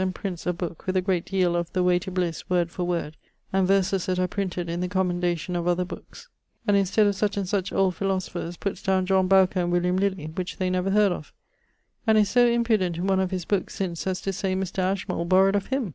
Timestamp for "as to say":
14.06-14.54